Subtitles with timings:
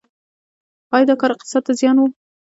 [0.93, 2.05] آیا دا کار اقتصاد ته زیان و؟